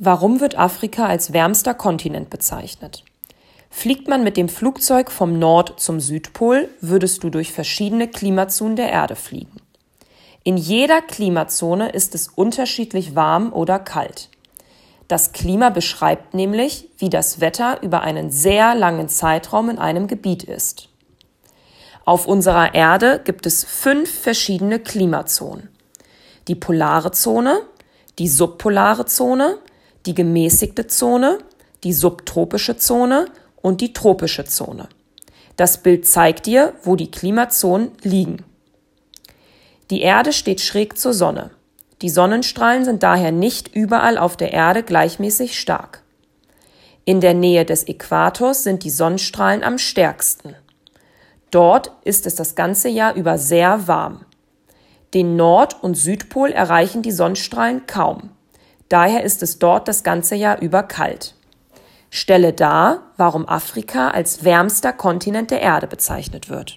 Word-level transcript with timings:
Warum 0.00 0.38
wird 0.38 0.56
Afrika 0.56 1.06
als 1.06 1.32
wärmster 1.32 1.74
Kontinent 1.74 2.30
bezeichnet? 2.30 3.02
Fliegt 3.68 4.06
man 4.06 4.22
mit 4.22 4.36
dem 4.36 4.48
Flugzeug 4.48 5.10
vom 5.10 5.40
Nord 5.40 5.80
zum 5.80 5.98
Südpol, 5.98 6.68
würdest 6.80 7.24
du 7.24 7.30
durch 7.30 7.52
verschiedene 7.52 8.06
Klimazonen 8.06 8.76
der 8.76 8.90
Erde 8.90 9.16
fliegen. 9.16 9.60
In 10.44 10.56
jeder 10.56 11.02
Klimazone 11.02 11.90
ist 11.90 12.14
es 12.14 12.28
unterschiedlich 12.28 13.16
warm 13.16 13.52
oder 13.52 13.80
kalt. 13.80 14.30
Das 15.08 15.32
Klima 15.32 15.70
beschreibt 15.70 16.32
nämlich, 16.32 16.88
wie 16.98 17.10
das 17.10 17.40
Wetter 17.40 17.82
über 17.82 18.02
einen 18.02 18.30
sehr 18.30 18.76
langen 18.76 19.08
Zeitraum 19.08 19.68
in 19.68 19.78
einem 19.78 20.06
Gebiet 20.06 20.44
ist. 20.44 20.90
Auf 22.04 22.26
unserer 22.26 22.72
Erde 22.72 23.20
gibt 23.24 23.46
es 23.46 23.64
fünf 23.64 24.10
verschiedene 24.10 24.78
Klimazonen. 24.78 25.68
Die 26.46 26.54
polare 26.54 27.10
Zone, 27.10 27.62
die 28.18 28.28
subpolare 28.28 29.04
Zone, 29.04 29.58
die 30.06 30.14
gemäßigte 30.14 30.86
Zone, 30.86 31.38
die 31.84 31.92
subtropische 31.92 32.76
Zone 32.76 33.26
und 33.60 33.80
die 33.80 33.92
tropische 33.92 34.44
Zone. 34.44 34.88
Das 35.56 35.82
Bild 35.82 36.06
zeigt 36.06 36.46
dir, 36.46 36.74
wo 36.82 36.96
die 36.96 37.10
Klimazonen 37.10 37.90
liegen. 38.02 38.44
Die 39.90 40.02
Erde 40.02 40.32
steht 40.32 40.60
schräg 40.60 40.98
zur 40.98 41.14
Sonne. 41.14 41.50
Die 42.02 42.10
Sonnenstrahlen 42.10 42.84
sind 42.84 43.02
daher 43.02 43.32
nicht 43.32 43.74
überall 43.74 44.18
auf 44.18 44.36
der 44.36 44.52
Erde 44.52 44.82
gleichmäßig 44.82 45.58
stark. 45.58 46.02
In 47.04 47.20
der 47.20 47.34
Nähe 47.34 47.64
des 47.64 47.88
Äquators 47.88 48.62
sind 48.62 48.84
die 48.84 48.90
Sonnenstrahlen 48.90 49.64
am 49.64 49.78
stärksten. 49.78 50.54
Dort 51.50 51.90
ist 52.04 52.26
es 52.26 52.34
das 52.34 52.54
ganze 52.54 52.88
Jahr 52.88 53.14
über 53.14 53.38
sehr 53.38 53.88
warm. 53.88 54.26
Den 55.14 55.36
Nord- 55.36 55.82
und 55.82 55.96
Südpol 55.96 56.50
erreichen 56.50 57.02
die 57.02 57.12
Sonnenstrahlen 57.12 57.86
kaum. 57.86 58.30
Daher 58.88 59.22
ist 59.22 59.42
es 59.42 59.58
dort 59.58 59.88
das 59.88 60.02
ganze 60.02 60.34
Jahr 60.34 60.60
über 60.60 60.82
kalt. 60.82 61.34
Stelle 62.10 62.52
dar, 62.52 63.02
warum 63.16 63.48
Afrika 63.48 64.08
als 64.08 64.44
wärmster 64.44 64.92
Kontinent 64.92 65.50
der 65.50 65.62
Erde 65.62 65.86
bezeichnet 65.86 66.50
wird. 66.50 66.76